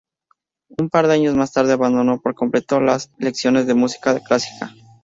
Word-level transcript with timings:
Un 0.79 0.89
par 0.89 1.05
de 1.07 1.13
años 1.13 1.35
más 1.35 1.53
tarde 1.53 1.73
abandonó 1.73 2.19
por 2.19 2.33
completo 2.33 2.81
las 2.81 3.11
lecciones 3.19 3.67
de 3.67 3.75
música 3.75 4.19
clásica. 4.19 4.71